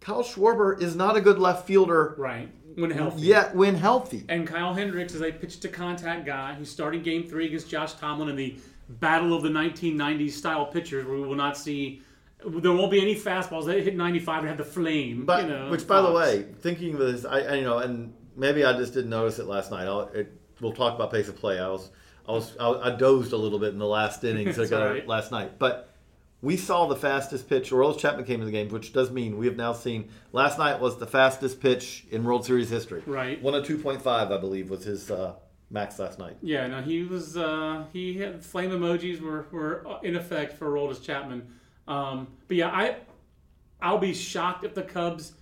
[0.00, 3.20] Kyle Schwarber is not a good left fielder Right when healthy.
[3.22, 4.24] yet when healthy.
[4.28, 7.92] And Kyle Hendricks is a pitch to contact guy who's starting Game Three against Josh
[7.94, 8.56] Tomlin in the
[9.00, 12.02] battle of the 1990s style pitchers, where we will not see.
[12.44, 15.24] There won't be any fastballs that hit 95 and have the flame.
[15.24, 18.12] But you know, which, by the way, thinking of this, I, I you know, and
[18.36, 19.86] maybe I just didn't notice it last night.
[19.86, 21.60] I'll, it, we'll talk about pace of play.
[21.60, 21.90] I was,
[22.28, 25.06] I was, I, I dozed a little bit in the last innings uh, all right.
[25.06, 25.88] last night, but.
[26.44, 27.70] We saw the fastest pitch.
[27.70, 30.08] Aroldis Chapman came in the game, which does mean we have now seen.
[30.32, 33.00] Last night was the fastest pitch in World Series history.
[33.06, 33.40] Right.
[33.40, 35.34] One of two point five, I believe, was his uh,
[35.72, 36.36] max last night.
[36.42, 37.36] Yeah, no, he was.
[37.36, 41.46] Uh, he had flame emojis were, were in effect for Roldis Chapman.
[41.88, 42.96] Um, but yeah, I
[43.80, 45.32] I'll be shocked if the Cubs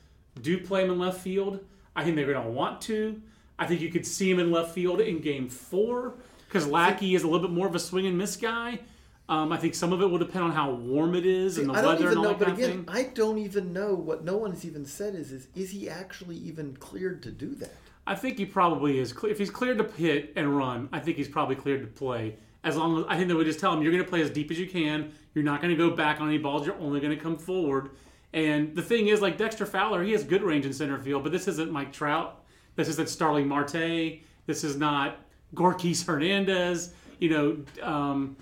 [0.41, 1.61] do play him in left field.
[1.95, 3.21] I think they're going to want to.
[3.59, 6.15] I think you could see him in left field in Game Four
[6.47, 8.81] because Lackey is a little bit more of a swing and miss guy.
[9.29, 11.75] Um, I think some of it will depend on how warm it is and the
[11.75, 12.89] I don't weather even and all know, that but kind again, of thing.
[12.89, 16.77] I don't even know what no one's even said is is is he actually even
[16.77, 17.77] cleared to do that?
[18.07, 19.15] I think he probably is.
[19.23, 22.37] If he's cleared to hit and run, I think he's probably cleared to play.
[22.65, 24.31] As long as I think they would just tell him you're going to play as
[24.31, 25.13] deep as you can.
[25.35, 26.67] You're not going to go back on any balls.
[26.67, 27.91] You're only going to come forward.
[28.33, 31.33] And the thing is, like Dexter Fowler, he has good range in center field, but
[31.33, 32.45] this isn't Mike Trout.
[32.77, 34.21] This isn't Starling Marte.
[34.47, 35.19] This is not
[35.55, 36.95] Gorkys Hernandez.
[37.19, 38.37] You know, um,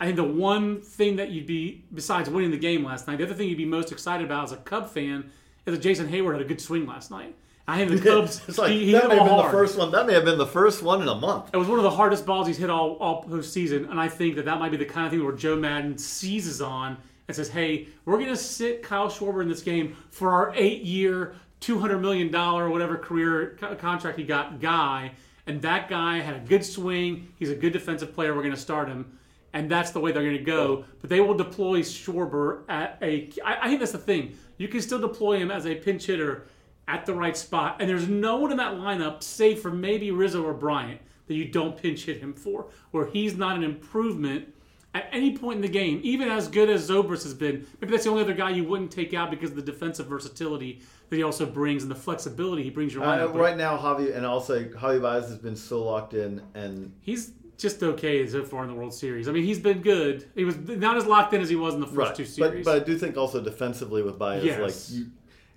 [0.00, 3.24] I think the one thing that you'd be, besides winning the game last night, the
[3.24, 5.30] other thing you'd be most excited about as a Cub fan
[5.66, 7.36] is that Jason Heyward had a good swing last night.
[7.66, 9.78] I think the Cubs, It's like he, he that hit may have been the first
[9.78, 9.92] one.
[9.92, 11.50] That may have been the first one in a month.
[11.52, 14.34] It was one of the hardest balls he's hit all, all postseason, and I think
[14.36, 16.96] that that might be the kind of thing where Joe Maddon seizes on
[17.28, 21.34] and says, "Hey, we're going to sit Kyle Schwarber in this game for our eight-year,
[21.60, 25.12] two hundred million dollar whatever career co- contract he got guy,
[25.46, 27.32] and that guy had a good swing.
[27.38, 28.34] He's a good defensive player.
[28.34, 29.18] We're going to start him,
[29.52, 30.84] and that's the way they're going to go.
[31.00, 33.30] But they will deploy Schwarber at a.
[33.44, 34.36] I, I think that's the thing.
[34.58, 36.46] You can still deploy him as a pinch hitter
[36.88, 40.42] at the right spot, and there's no one in that lineup, save for maybe Rizzo
[40.42, 44.52] or Bryant, that you don't pinch hit him for, where he's not an improvement
[44.94, 48.04] at any point in the game, even as good as Zobrist has been, maybe that's
[48.04, 51.22] the only other guy you wouldn't take out because of the defensive versatility that he
[51.22, 53.32] also brings and the flexibility he brings your Uh, lineup.
[53.32, 57.30] But right now, Javi and also Javi Baez has been so locked in, and He's
[57.56, 59.28] just okay so far in the World Series.
[59.28, 60.26] I mean, he's been good.
[60.34, 62.14] He was not as locked in as he was in the first right.
[62.14, 62.64] two But, series.
[62.66, 64.60] but I do think also defensively with Baez, Yes.
[64.90, 65.06] like you,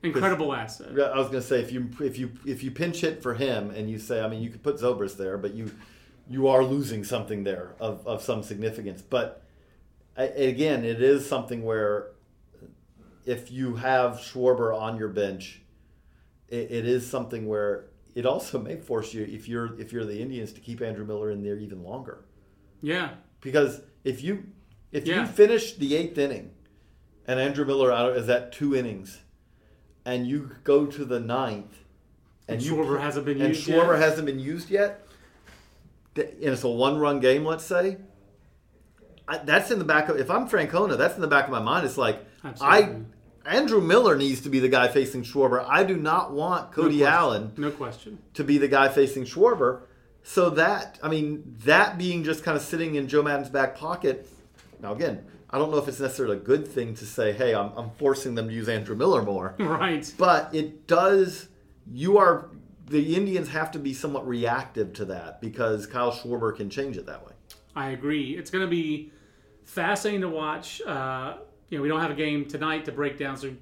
[0.04, 0.92] Incredible asset.
[0.96, 3.34] Yeah, I was going to say if you if you if you pinch hit for
[3.34, 5.72] him and you say, I mean, you could put Zobrist there, but you
[6.30, 9.02] you are losing something there of, of some significance.
[9.02, 9.44] But
[10.16, 12.08] again, it is something where
[13.26, 15.62] if you have Schwarber on your bench,
[16.50, 20.22] it, it is something where it also may force you if you're if you're the
[20.22, 22.26] Indians to keep Andrew Miller in there even longer
[22.82, 23.16] Yeah.
[23.42, 24.44] because if you
[24.92, 25.22] if Yeah.
[25.22, 26.52] you finish the eighth inning
[27.28, 29.20] and Andrew Miller out is at two innings,
[30.06, 31.76] and you go to the ninth,
[32.48, 34.10] And you Schwarber hasn't been and used Schwarber yet?
[34.10, 35.08] hasn't been used yet,
[36.16, 37.98] and it's a one-run game, let's say.
[39.28, 41.60] I, that's in the back of if I'm Francona, that's in the back of my
[41.62, 41.86] mind.
[41.86, 43.06] It's like Absolutely.
[43.48, 45.66] I Andrew Miller needs to be the guy facing Schwarber.
[45.68, 47.08] I do not want Cody question.
[47.14, 48.20] Allen No question.
[48.36, 49.82] to be the guy facing Schwarber.
[50.24, 54.28] So that, I mean, that being just kind of sitting in Joe Maddon's back pocket.
[54.80, 55.24] Now, again,
[55.56, 58.36] I don't know if it's necessarily a good thing to say, hey, I'm, I'm forcing
[58.36, 59.56] them to use Andrew Miller more.
[59.66, 60.14] Right.
[60.18, 61.48] But it does,
[61.90, 62.50] you are,
[62.88, 67.06] the Indians have to be somewhat reactive to that because Kyle Schwarber can change it
[67.06, 67.32] that way.
[67.74, 68.38] I agree.
[68.38, 69.14] It's going to be
[69.64, 70.82] fascinating to watch.
[70.82, 71.38] Uh,
[71.70, 73.54] you know, we don't have a game tonight to break down, so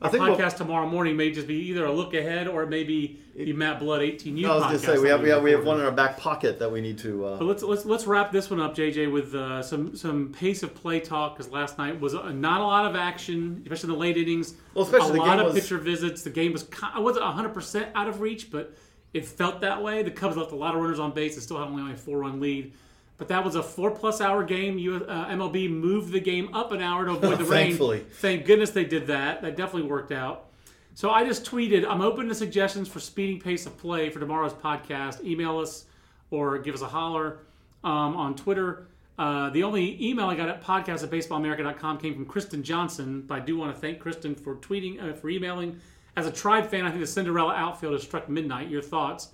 [0.00, 2.68] I think we'll- podcast tomorrow morning may just be either a look ahead or it
[2.68, 5.50] maybe the Matt Blood 18U I was going to say, we have, we have, we
[5.52, 7.24] have one in our back pocket that we need to.
[7.24, 10.62] Uh, But let's let's let's wrap this one up, JJ, with uh, some some pace
[10.62, 13.92] of play talk because last night was uh, not a lot of action, especially in
[13.94, 14.54] the late innings.
[14.74, 16.22] Well, especially a lot of was- pitcher visits.
[16.22, 18.74] The game was I wasn't 100 percent out of reach, but
[19.14, 20.02] it felt that way.
[20.02, 21.96] The Cubs left a lot of runners on base and still had only only a
[21.96, 22.72] four run lead.
[23.18, 24.78] But that was a four plus hour game.
[24.78, 27.68] You, uh, MLB moved the game up an hour to avoid the rain.
[27.68, 28.00] Thankfully.
[28.00, 29.42] Thank goodness they did that.
[29.42, 30.46] That definitely worked out.
[30.94, 34.54] So I just tweeted, I'm open to suggestions for speeding pace of play for tomorrow's
[34.54, 35.22] podcast.
[35.24, 35.84] Email us
[36.30, 37.38] or give us a holler
[37.84, 38.86] um, on Twitter.
[39.18, 43.34] Uh, the only email I got at podcast at baseballamerica.com came from Kristen Johnson, but
[43.36, 45.80] I do want to thank Kristen for tweeting, uh, for emailing.
[46.16, 48.68] As a Tribe fan, I think the Cinderella outfield has struck midnight.
[48.68, 49.28] Your thoughts?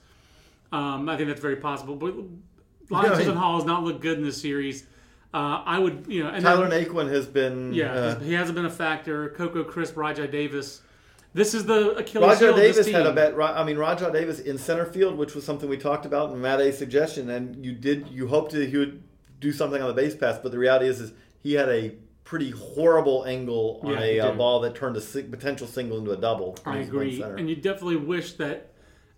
[0.73, 1.95] Um, I think that's very possible.
[1.97, 2.15] But
[2.93, 4.85] Lions Yeah, Hall has not looked good in this series.
[5.35, 7.73] Uh, I would, you know, and Tyler then, Naquin has been.
[7.73, 9.31] yeah, uh, he hasn't been a factor.
[9.31, 10.83] Coco Crisp, Rajai Davis.
[11.33, 13.35] This is the Achilles Rajai heel of this Davis had a bet.
[13.41, 16.61] I mean, Rajai Davis in center field, which was something we talked about in Matt
[16.61, 18.09] A's suggestion, and you did.
[18.09, 19.03] You hoped that he would
[19.41, 22.51] do something on the base pass, but the reality is, is he had a pretty
[22.51, 26.57] horrible angle on Yeah, a uh, ball that turned a potential single into a double.
[26.67, 28.72] I he was playing agree, and you definitely wish that.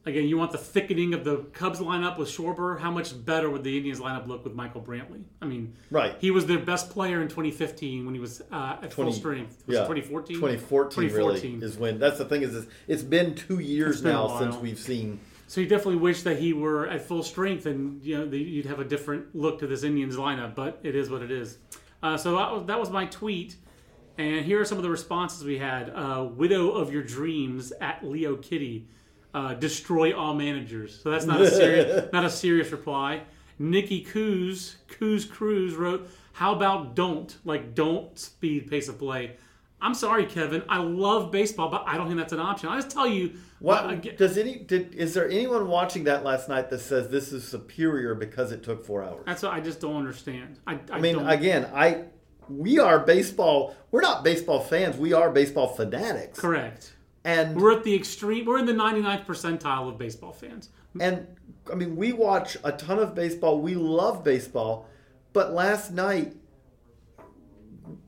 [0.07, 2.79] Again, you want the thickening of the Cubs lineup with Schwarber.
[2.79, 5.23] How much better would the Indians lineup look with Michael Brantley?
[5.41, 6.15] I mean, Right.
[6.21, 9.63] He was their best player in 2015 when he was uh, at 20 full strength.
[9.67, 10.37] Was yeah, it 2014?
[10.37, 11.53] 2014, 2014.
[11.53, 11.99] really is when.
[11.99, 15.21] That's the thing is, is it's been two years been now since we've seen.
[15.47, 18.67] So you definitely wish that he were at full strength, and you know the, you'd
[18.67, 20.55] have a different look to this Indians lineup.
[20.55, 21.59] But it is what it is.
[22.03, 23.57] Uh, so that was, that was my tweet,
[24.19, 25.91] and here are some of the responses we had.
[25.91, 28.89] Uh, Widow of your dreams at Leo Kitty,
[29.35, 31.01] uh, destroy all managers.
[31.03, 33.23] So that's not a serious not a serious reply.
[33.59, 39.37] Nikki Coos Coos Cruz wrote, "How about don't like don't speed pace of play."
[39.85, 40.63] I'm sorry, Kevin.
[40.67, 42.71] I love baseball, but I don't think that's an option.
[42.71, 44.61] I just tell you What uh, does any?
[44.61, 48.63] Did, is there anyone watching that last night that says this is superior because it
[48.63, 49.25] took four hours?
[49.27, 50.59] That's what I just don't understand.
[50.67, 52.05] I, I, I mean, don't, again, I
[52.49, 53.77] we are baseball.
[53.91, 54.97] We're not baseball fans.
[54.97, 56.39] We are baseball fanatics.
[56.39, 56.94] correct.
[57.25, 58.45] And We're at the extreme.
[58.45, 60.69] We're in the 99th percentile of baseball fans.
[61.01, 61.27] and
[61.71, 63.61] I mean, we watch a ton of baseball.
[63.61, 64.87] We love baseball.
[65.33, 66.35] But last night,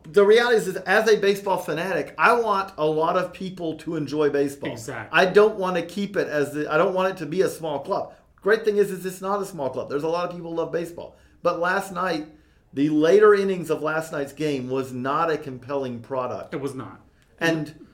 [0.04, 3.96] the reality is, is as a baseball fanatic, I want a lot of people to
[3.96, 4.72] enjoy baseball.
[4.72, 5.18] Exactly.
[5.18, 6.70] I don't want to keep it as the.
[6.72, 8.14] I don't want it to be a small club.
[8.40, 9.88] Great thing is, is it's not a small club.
[9.88, 11.16] There's a lot of people who love baseball.
[11.42, 12.28] But last night,
[12.72, 16.54] the later innings of last night's game was not a compelling product.
[16.54, 17.00] It was not.
[17.40, 17.85] and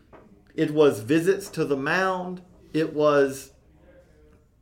[0.54, 2.42] it was visits to the mound.
[2.72, 3.52] It was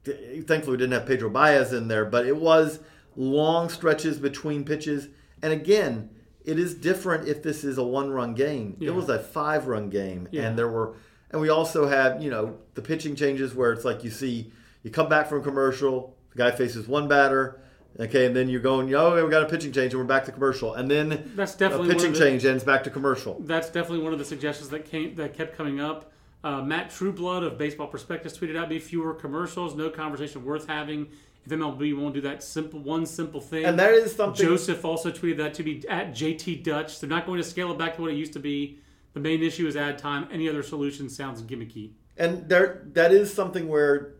[0.04, 2.80] thankfully we didn't have Pedro Baez in there, but it was
[3.16, 5.08] long stretches between pitches.
[5.42, 6.10] And again,
[6.44, 8.76] it is different if this is a one-run game.
[8.80, 8.88] Yeah.
[8.90, 10.46] It was a five-run game, Yeah.
[10.48, 10.94] and there were
[11.32, 14.90] and we also have you know the pitching changes where it's like you see you
[14.90, 17.60] come back from commercial, the guy faces one batter.
[17.98, 20.32] Okay, and then you're going, oh, we got a pitching change, and we're back to
[20.32, 23.38] commercial, and then That's definitely a one pitching the- change ends back to commercial.
[23.40, 26.12] That's definitely one of the suggestions that came that kept coming up.
[26.42, 31.08] Uh, Matt Trueblood of Baseball Prospectus tweeted out: "Be fewer commercials, no conversation worth having.
[31.44, 34.46] If MLB won't do that simple one simple thing." And that is something.
[34.46, 37.00] Joseph also tweeted that to be at JT Dutch.
[37.00, 38.78] They're not going to scale it back to what it used to be.
[39.12, 40.28] The main issue is ad time.
[40.30, 41.90] Any other solution sounds gimmicky.
[42.16, 44.14] And there, that is something where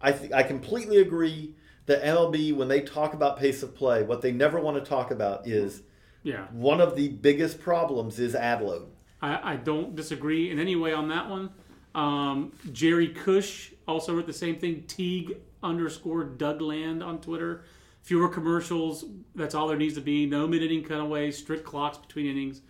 [0.00, 1.54] I th- I completely agree
[1.86, 5.10] that MLB, when they talk about pace of play, what they never want to talk
[5.10, 5.82] about is
[6.22, 8.88] Yeah, one of the biggest problems is ad load.
[9.20, 11.50] I, I don't disagree in any way on that one.
[11.94, 14.84] Um, Jerry Cush also wrote the same thing.
[14.86, 17.64] Teague underscore Dougland on Twitter.
[18.02, 19.04] Fewer commercials.
[19.34, 20.26] That's all there needs to be.
[20.26, 21.38] No mid inning cutaways.
[21.38, 22.60] Strict clocks between innings.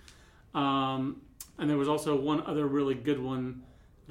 [0.55, 1.23] Um,
[1.59, 3.63] and there was also one other really good one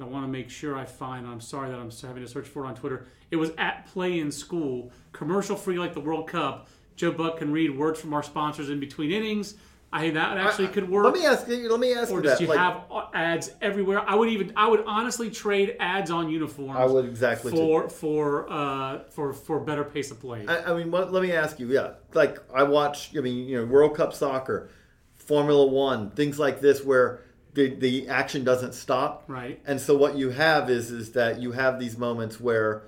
[0.02, 1.26] I want to make sure I find.
[1.26, 3.06] I'm sorry that I'm having to search for it on Twitter.
[3.30, 6.68] It was at Play in School, commercial free like the World Cup.
[6.96, 9.54] Joe Buck can read words from our sponsors in between innings.
[9.94, 11.70] I think that actually could work Let me ask you.
[11.70, 12.42] Let me ask or you just that.
[12.42, 14.00] you like, have ads everywhere.
[14.08, 16.78] I would even I would honestly trade ads on uniforms.
[16.78, 20.46] I would exactly for for uh, for for better pace of play.
[20.48, 21.66] I, I mean, what, let me ask you.
[21.70, 23.14] Yeah, like I watch.
[23.14, 24.70] I mean, you know, World Cup soccer,
[25.12, 27.20] Formula One, things like this, where
[27.54, 29.24] the the action doesn't stop.
[29.28, 29.60] Right.
[29.66, 32.84] And so what you have is is that you have these moments where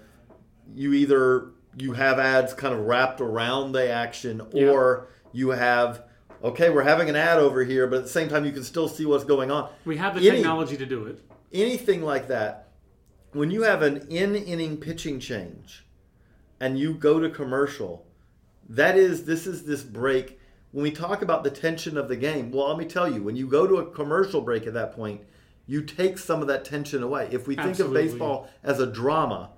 [0.75, 6.05] you either you have ads kind of wrapped around the action, or you have
[6.43, 8.87] okay, we're having an ad over here, but at the same time you can still
[8.89, 9.71] see what's going on.
[9.87, 11.19] we have the Any- technology to do it.
[11.53, 12.69] anything like that,
[13.33, 15.85] when you have an in inning pitching change
[16.61, 18.07] and you go to commercial,
[18.69, 20.39] that is this is this break.
[20.75, 23.37] When we talk about the tension of the game, well, let me tell you, when
[23.37, 25.21] you go to a commercial break at that point,
[25.69, 27.29] you take some of that tension away.
[27.31, 28.01] If we think Absolutely.
[28.01, 29.51] of baseball as a drama,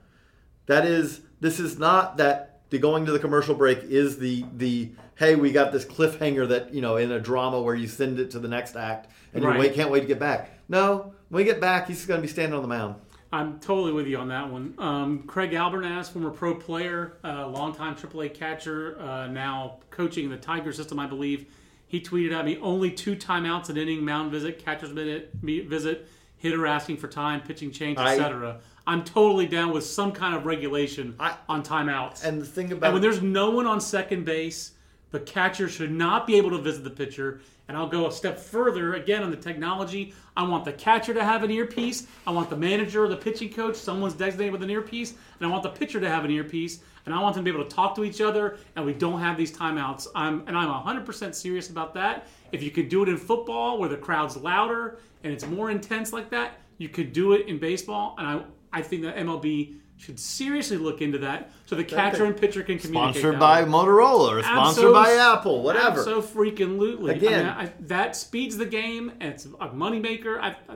[0.67, 4.91] that is this is not that the going to the commercial break is the the
[5.15, 8.31] hey we got this cliffhanger that you know in a drama where you send it
[8.33, 10.51] to the next act and you wait can't wait to get back.
[10.69, 12.97] No, when we get back, he's going to be standing on the mound.
[13.37, 14.73] I'm totally with you on that one.
[14.79, 20.73] Um, Craig Albernaz, former pro player, uh, longtime AAA catcher, uh, now coaching the Tiger
[20.73, 21.45] system, I believe.
[21.87, 26.67] He tweeted at me only two timeouts an inning, mound visit, catcher's minute visit, hitter
[26.67, 28.61] asking for time, pitching change, etc.
[28.87, 32.25] I'm totally down with some kind of regulation I- on timeouts.
[32.25, 34.73] And the thing And about when there's no one on second base,
[35.17, 37.41] the catcher should not be able to visit the pitcher.
[37.69, 40.13] And I'll go a step further again on the technology.
[40.37, 42.07] I want the catcher to have an earpiece.
[42.27, 45.51] I want the manager or the pitching coach, someone's designated with an earpiece, and I
[45.51, 46.81] want the pitcher to have an earpiece.
[47.07, 49.19] And I want them to be able to talk to each other, and we don't
[49.19, 50.07] have these timeouts.
[50.15, 52.27] I'm and I'm 100% serious about that.
[52.53, 56.13] If you could do it in football, where the crowd's louder and it's more intense
[56.13, 58.17] like that, you could do it in baseball.
[58.19, 62.37] And I I think that MLB should seriously look into that, so the catcher and
[62.37, 63.15] pitcher can communicate.
[63.23, 63.69] sponsored that by way.
[63.69, 66.03] Motorola or sponsored Abso- by Apple, whatever.
[66.03, 67.17] So freaking lootly.
[67.17, 70.39] Again- I mean, I, that speeds the game, and it's a moneymaker.
[70.41, 70.75] I, I,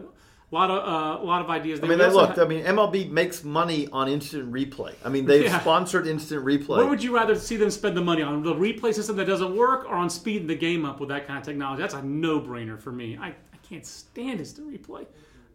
[0.52, 1.78] a lot of uh, a lot of ideas.
[1.80, 2.37] I mean, they also look.
[2.37, 4.94] ha- I mean, MLB makes money on instant replay.
[5.04, 5.61] I mean, they've Yeah.
[5.61, 6.78] sponsored instant replay.
[6.78, 9.54] Where would you rather see them spend the money on the replay system that doesn't
[9.54, 11.83] work, or on speeding the game up with that kind of technology?
[11.83, 13.16] That's a no-brainer for me.
[13.16, 13.35] I, I
[13.68, 15.06] can't stand instant replay.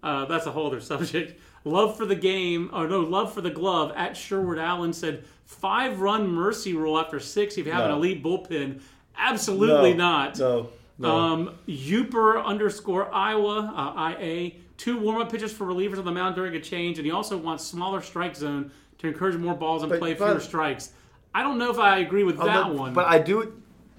[0.02, 1.42] Uh, that's a whole other subject.
[1.66, 3.92] Love for the game, or no, love for the glove.
[3.96, 8.82] At Sherwood Allen said, five-run mercy rule after six if you have an elite bullpen.
[9.18, 10.38] Absolutely No, not.
[10.40, 11.10] No, no.
[11.18, 16.36] Um, Uper underscore Iowa, uh, IA, two warm up pitches for relievers on the mound
[16.36, 19.90] during a change, and he also wants smaller strike zone to encourage more balls and
[19.90, 20.94] But- play but- fewer strikes.
[21.34, 22.94] I don't know if I agree with Oh, that but, one.
[22.94, 23.54] But I do.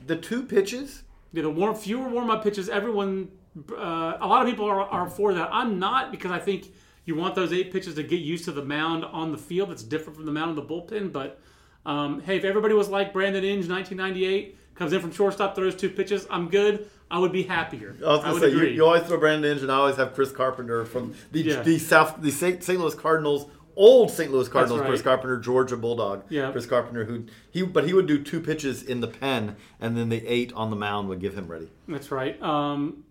[0.07, 1.03] The two pitches.
[1.33, 3.29] Yeah, the warm, fewer warm up pitches, everyone,
[3.77, 5.49] uh, a lot of people are, are for that.
[5.53, 6.73] I'm not because I think
[7.07, 9.71] you want those eight pitches to get used to the mound on the field.
[9.71, 11.13] It's different from the mound in the bullpen.
[11.13, 11.41] But
[11.87, 15.89] um, hey, if everybody was like Brandon Inge, 1998, comes in from shortstop, throws two
[15.89, 16.91] pitches, I'm good.
[17.11, 17.97] I would be happier.
[18.05, 19.97] I was going would to say you, you always throw Brandon Inge, and I always
[19.97, 21.63] have Chris Carpenter from the Yeah.
[21.63, 22.63] the South the St.
[22.63, 22.79] St.
[22.79, 23.47] Louis Cardinals.
[23.77, 24.33] Old St.
[24.33, 24.89] Louis Cardinals, right.
[24.89, 26.25] Chris Carpenter, Georgia Bulldog.
[26.31, 26.51] Yeah.
[26.51, 30.09] Chris Carpenter, who he, but he would do two pitches in the pen, and then
[30.09, 31.71] the eight on the mound would give him ready.
[31.87, 32.41] That's right.
[32.43, 33.05] Um,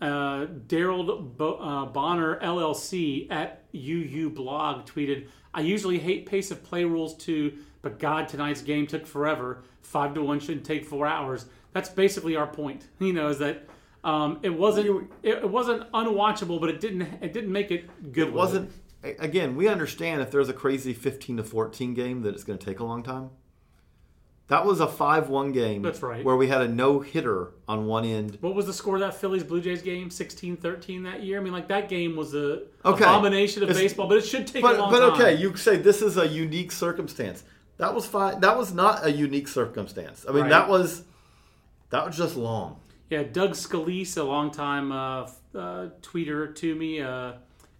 [0.00, 6.62] uh, Daryl Bo- uh, Bonner LLC at UU blog tweeted, "I usually hate pace of
[6.64, 9.62] play rules too, but God, tonight's game took forever.
[9.82, 12.86] Five to one shouldn't take four hours." That's basically our point.
[13.00, 13.68] You know, is that
[14.04, 18.28] um, it wasn't it, it wasn't unwatchable, but it didn't it didn't make it good.
[18.28, 18.72] It wasn't.
[19.02, 22.64] Again, we understand if there's a crazy 15 to 14 game that it's going to
[22.64, 23.30] take a long time.
[24.50, 25.80] That was a five-one game.
[25.80, 26.24] That's right.
[26.24, 28.36] Where we had a no hitter on one end.
[28.40, 30.10] What was the score of that Phillies Blue Jays game?
[30.10, 31.38] 16-13 that year.
[31.38, 33.04] I mean, like that game was a Okay.
[33.04, 35.12] abomination of It's- baseball, but it should take But a long but time.
[35.12, 37.44] okay, you say this is a unique circumstance.
[37.76, 38.40] That was fine.
[38.40, 40.26] That was not a unique circumstance.
[40.28, 40.50] I mean, Right.
[40.50, 41.04] that was
[41.90, 42.80] that was just long.
[43.08, 47.32] Yeah, Doug Scalise, a longtime uh, uh, tweeter to me, uh,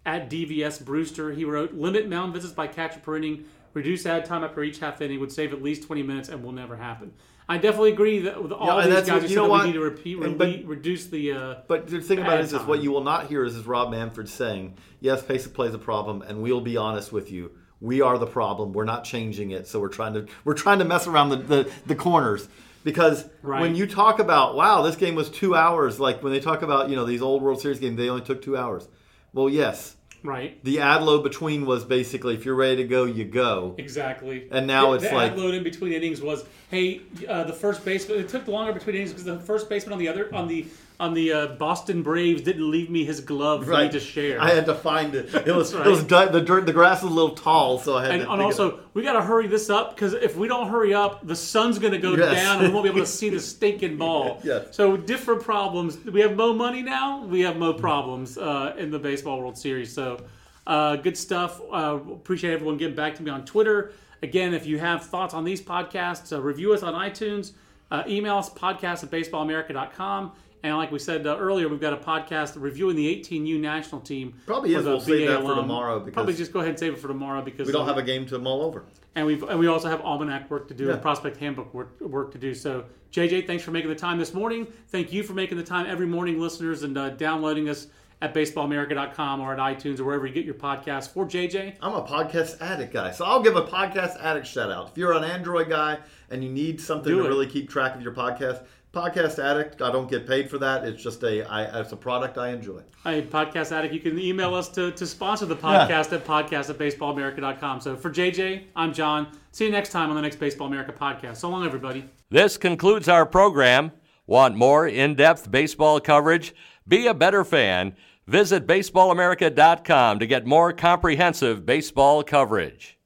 [0.05, 3.43] at DVS Brewster, he wrote, limit mound visits by catcher per inning,
[3.73, 6.51] reduce ad time after each half inning would save at least 20 minutes and will
[6.51, 7.13] never happen.
[7.49, 9.61] I definitely agree that with all Yeah, these guys what- you know what?
[9.61, 11.31] we need to repeat, And- but- reduce the...
[11.33, 13.65] Uh, But the thing about it is, is what you will not hear is, is
[13.67, 17.31] Rob Manfred saying, yes, pace of play is a problem, and we'll be honest with
[17.31, 17.51] you.
[17.81, 18.73] We are the problem.
[18.73, 21.71] We're not changing it, so we're trying to we're trying to mess around the, the,
[21.87, 22.47] the corners.
[22.83, 23.59] Because Right.
[23.61, 26.89] when you talk about, wow, this game was two hours, like when they talk about,
[26.89, 28.87] you know, these old World Series games, they only took two hours.
[29.33, 30.63] Well, yes, right.
[30.63, 33.75] the ad load between was basically if you're ready to go, you go.
[33.77, 34.47] Exactly.
[34.51, 37.53] And now The- it's the like- ad load in between innings was, hey, uh, the
[37.53, 38.19] first baseman.
[38.19, 40.65] It took longer between innings because the first baseman on the other on the
[41.01, 44.39] on the uh, Boston Braves didn't leave me his glove for me to share.
[44.41, 45.33] I had to find it.
[45.33, 46.65] It was That's it was di- the dirt.
[46.65, 48.31] The grass was a little tall, so I had and, to.
[48.31, 51.35] and also, we got to hurry this up because if we don't hurry up, the
[51.35, 52.35] sun's going to go Yes.
[52.35, 54.39] down and we won't be able to see the stinking ball.
[54.43, 54.67] Yes.
[54.75, 55.97] So different problems.
[56.05, 57.25] We have mo money now.
[57.25, 59.91] We have mo problems uh, in the baseball World Series.
[59.93, 60.23] So
[60.67, 61.59] uh, good stuff.
[61.71, 63.93] Uh, appreciate everyone getting back to me on Twitter.
[64.23, 67.53] Again, if you have thoughts on these podcasts, uh, review us on iTunes.
[67.89, 70.31] Uh, email us podcast at baseballamerica.com.
[70.63, 74.33] And like we said uh, earlier, we've got a podcast reviewing the 18U national team.
[74.45, 74.85] Probably is.
[74.85, 77.41] We'll save that for tomorrow because- probably just go ahead and save it for tomorrow
[77.41, 78.83] because we don't uh, have a game to mull over.
[79.15, 80.93] and we and we also have almanac work to do Yeah.
[80.93, 82.53] and prospect handbook work, work to do.
[82.53, 84.67] So JJ, thanks for making the time this morning.
[84.89, 87.87] Thank you for making the time every morning, listeners, and uh, downloading us
[88.21, 92.03] at baseballamerica.com or at iTunes or wherever you get your podcast For JJ, I'm a
[92.03, 94.89] podcast addict guy, so I'll give a podcast addict shout out.
[94.91, 95.97] If you're an Android guy
[96.29, 99.81] and you need something to really keep track of your podcast, podcast addict.
[99.81, 100.83] I don't get paid for that.
[100.85, 102.81] It's just a I, it's a product I enjoy.
[103.03, 105.87] Hey, Podcast Addict, you can email us to, to sponsor the Yeah.
[105.87, 107.81] podcast at podcast at baseballamerica.com.
[107.81, 109.27] So for JJ, I'm John.
[109.51, 111.37] See you next time on the next Baseball America podcast.
[111.37, 112.05] So long, everybody.
[112.29, 113.91] This concludes our program.
[114.27, 116.53] Want more in depth baseball coverage?
[116.87, 117.95] Be a better fan.
[118.27, 122.97] Visit baseballamerica.com to get more comprehensive baseball coverage.